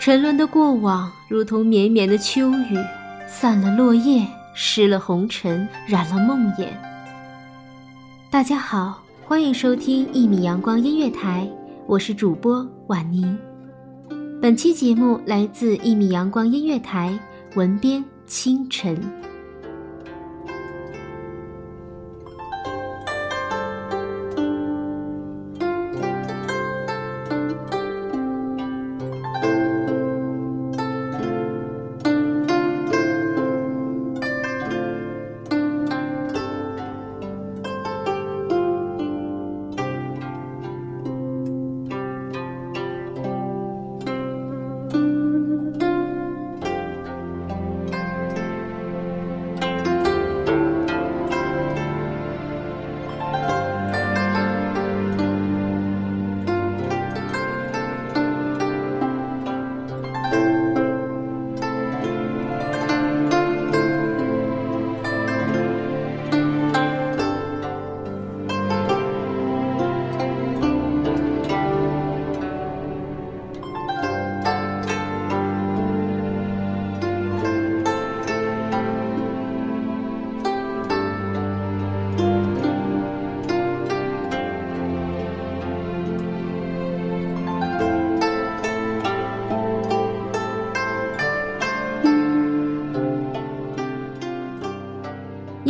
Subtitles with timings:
[0.00, 2.78] 沉沦的过往，如同绵绵的秋雨，
[3.28, 6.68] 散了落叶，湿了红尘，染了梦魇。
[8.30, 11.46] 大家好，欢迎收听一米阳光音乐台，
[11.86, 13.38] 我是主播婉宁。
[14.40, 17.12] 本期节目来自一米阳光音乐台，
[17.54, 18.98] 文编清晨。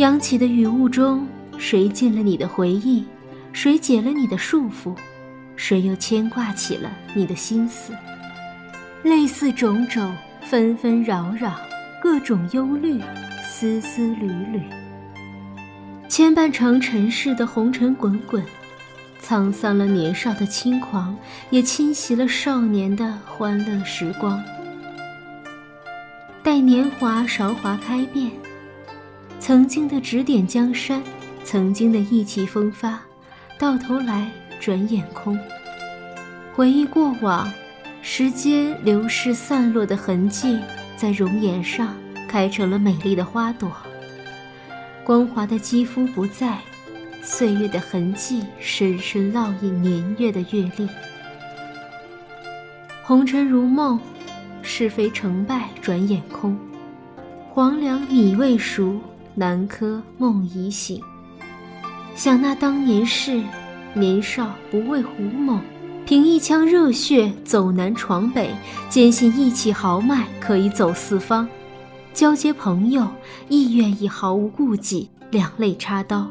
[0.01, 1.27] 扬起的雨雾中，
[1.59, 3.05] 谁进了你的回忆？
[3.53, 4.95] 谁解了你的束缚？
[5.55, 7.93] 谁又牵挂起了你的心思？
[9.03, 11.53] 类似种种，纷纷扰扰，
[12.01, 12.99] 各种忧虑，
[13.47, 14.63] 丝丝缕缕，
[16.09, 18.43] 牵绊成尘世的红尘滚滚，
[19.23, 21.15] 沧桑了年少的轻狂，
[21.51, 24.43] 也侵袭了少年的欢乐时光。
[26.41, 28.31] 待年华韶华开遍。
[29.41, 31.01] 曾经的指点江山，
[31.43, 33.01] 曾经的意气风发，
[33.57, 34.29] 到头来
[34.59, 35.35] 转眼空。
[36.53, 37.51] 回忆过往，
[38.03, 40.59] 时间流逝散落的痕迹，
[40.95, 41.95] 在容颜上
[42.27, 43.75] 开成了美丽的花朵。
[45.03, 46.59] 光滑的肌肤不在，
[47.23, 50.87] 岁月的痕迹深深烙印年月的阅历。
[53.01, 53.99] 红尘如梦，
[54.61, 56.55] 是非成败转眼空。
[57.49, 59.01] 黄粱米未熟。
[59.33, 61.01] 南柯梦已醒，
[62.15, 63.41] 想那当年事，
[63.93, 65.61] 年少不畏虎猛，
[66.05, 68.53] 凭一腔热血走南闯北，
[68.89, 71.47] 坚信义气豪迈可以走四方，
[72.13, 73.07] 交结朋友
[73.47, 76.27] 亦愿意毫无顾忌，两肋插刀。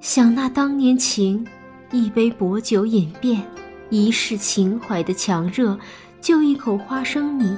[0.00, 1.46] 想那当年情，
[1.92, 3.42] 一杯薄酒饮遍，
[3.90, 5.78] 一世情怀的强热，
[6.18, 7.54] 就一口花生米，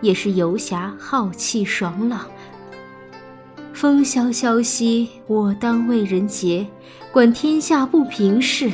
[0.00, 2.22] 也是游侠浩气爽朗。
[3.80, 6.66] 风萧萧兮，我当为人杰，
[7.10, 8.70] 管天下不平事。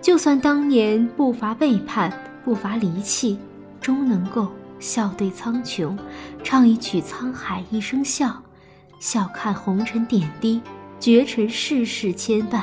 [0.00, 3.36] 就算当年不乏背叛，不乏离弃，
[3.80, 4.46] 终能够
[4.78, 5.98] 笑对苍穹，
[6.44, 8.40] 唱一曲沧海一声笑，
[9.00, 10.60] 笑看红尘点滴，
[11.00, 12.62] 绝尘世事牵绊。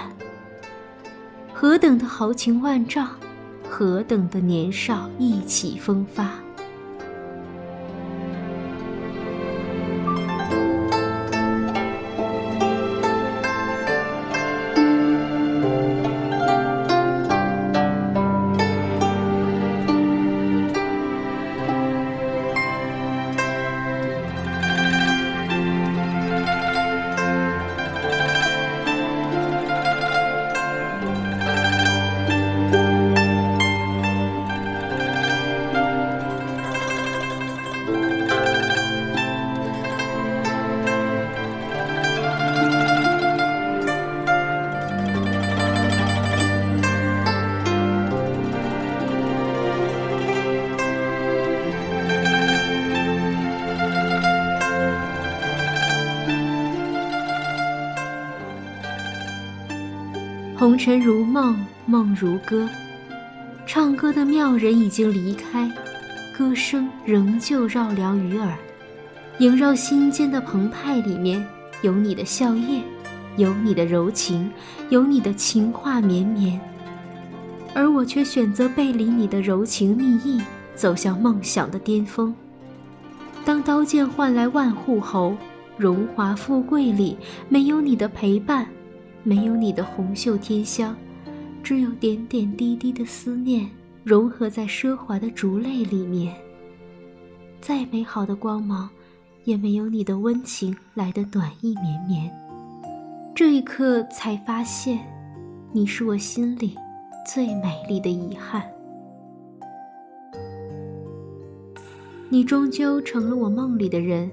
[1.54, 3.10] 何等的豪情万丈，
[3.70, 6.36] 何等的年少意气风发。
[60.72, 62.66] 红尘如梦，梦如歌。
[63.66, 65.70] 唱歌的妙人已经离开，
[66.34, 68.58] 歌声仍旧绕梁于耳。
[69.40, 71.46] 萦绕心间的澎湃里面，
[71.82, 72.84] 有你的笑靥，
[73.36, 74.50] 有你的柔情，
[74.90, 76.58] 有你的情话绵绵。
[77.74, 80.42] 而我却选择背离你的柔情蜜意，
[80.74, 82.34] 走向梦想的巅峰。
[83.44, 85.36] 当刀剑换来万户侯，
[85.76, 87.18] 荣华富贵里
[87.50, 88.66] 没有你的陪伴。
[89.24, 90.96] 没有你的红袖添香，
[91.64, 93.70] 只有点点滴滴的思念
[94.04, 96.36] 融合在奢华的烛泪里面。
[97.60, 98.90] 再美好的光芒，
[99.44, 102.32] 也没有你的温情来的暖意绵绵。
[103.36, 105.00] 这一刻才发现，
[105.72, 106.76] 你是我心里
[107.26, 108.64] 最美丽的遗憾。
[112.30, 114.32] 你终究成了我梦里的人，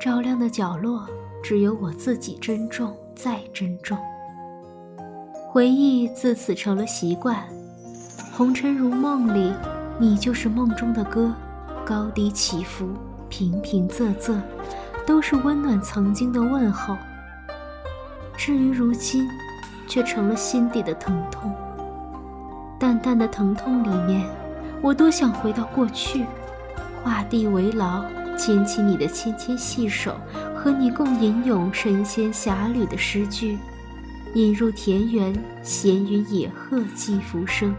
[0.00, 1.06] 照亮的角落，
[1.42, 3.98] 只有我自己珍重再珍重。
[5.52, 7.36] 回忆自此成了习惯，
[8.34, 9.52] 红尘如梦里，
[9.98, 11.30] 你就是梦中的歌，
[11.84, 12.88] 高低起伏，
[13.28, 14.40] 平平仄仄，
[15.06, 16.96] 都是温暖曾经的问候。
[18.34, 19.28] 至于如今，
[19.86, 21.52] 却成了心底的疼痛。
[22.80, 24.26] 淡淡的疼痛里面，
[24.80, 26.24] 我多想回到过去，
[27.04, 28.06] 画地为牢，
[28.38, 30.16] 牵起你的纤纤细手，
[30.54, 33.58] 和你共吟咏神仙侠侣的诗句。
[34.34, 37.74] 引入田园，闲云野鹤寄浮生。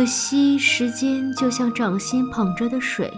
[0.00, 3.12] 可惜，时间就像掌心捧着的水，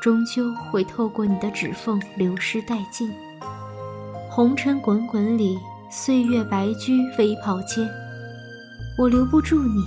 [0.00, 3.12] 终究会透过你的指缝流失殆尽。
[4.30, 5.58] 红尘滚滚里，
[5.90, 7.86] 岁月白驹飞跑间，
[8.96, 9.84] 我留不住你，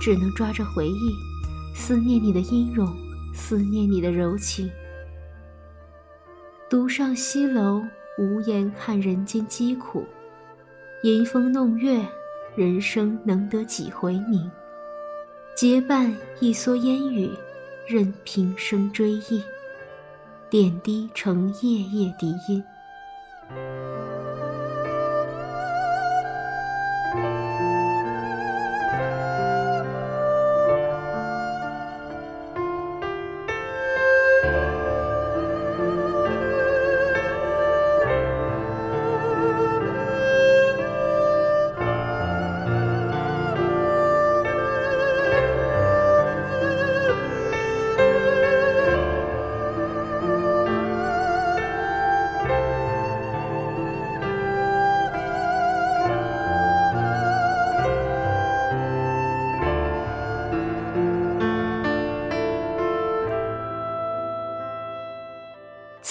[0.00, 1.12] 只能抓着回忆，
[1.74, 2.86] 思念你的音容，
[3.34, 4.70] 思念你的柔情。
[6.70, 7.82] 独上西楼，
[8.16, 10.06] 无言看人间疾苦，
[11.02, 12.00] 吟风弄月，
[12.54, 14.48] 人生能得几回明？
[15.54, 17.30] 结伴一蓑烟雨，
[17.86, 19.40] 任平生追忆，
[20.50, 22.60] 点滴成夜夜笛音。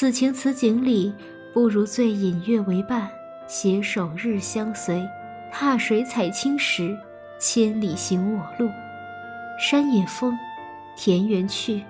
[0.03, 1.13] 此情此景里，
[1.53, 3.10] 不如醉饮月为伴，
[3.48, 5.01] 携手日相随，
[5.50, 6.93] 踏水采青石，
[7.39, 8.69] 千里行我路。
[9.57, 10.38] 山野风，
[10.98, 11.86] 田园趣，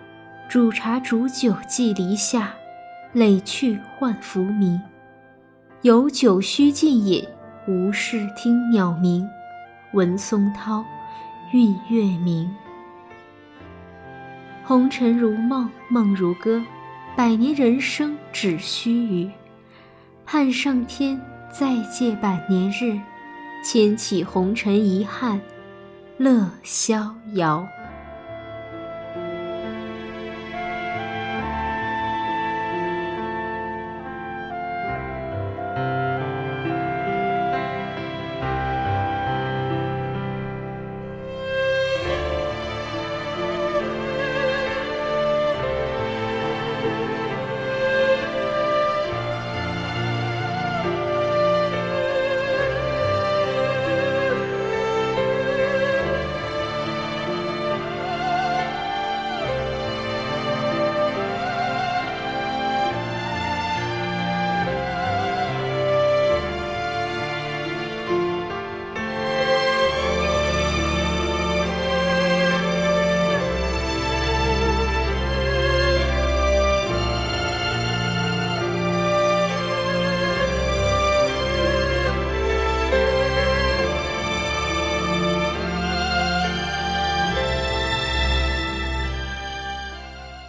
[0.47, 2.53] 煮茶煮酒寄篱下，
[3.13, 4.79] 累去换浮名。
[5.81, 7.27] 有酒须尽饮，
[7.67, 9.27] 无事听鸟鸣。
[9.93, 10.85] 闻松涛，
[11.51, 12.47] 韵月明。
[14.63, 16.61] 红尘如梦，梦如歌，
[17.15, 19.29] 百年人生只须臾。
[20.25, 22.99] 盼上天再借百年日，
[23.63, 25.39] 千起红尘遗憾，
[26.17, 27.67] 乐逍遥。